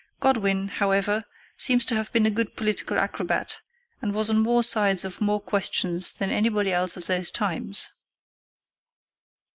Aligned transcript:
Godwin, 0.19 0.69
however, 0.69 1.23
seems 1.57 1.85
to 1.85 1.93
have 1.93 2.11
been 2.11 2.25
a 2.25 2.31
good 2.31 2.55
political 2.55 2.97
acrobat, 2.97 3.59
and 4.01 4.15
was 4.15 4.31
on 4.31 4.39
more 4.39 4.63
sides 4.63 5.05
of 5.05 5.21
more 5.21 5.39
questions 5.39 6.11
than 6.11 6.31
anybody 6.31 6.73
else 6.73 6.97
of 6.97 7.05
those 7.05 7.29
times. 7.29 7.91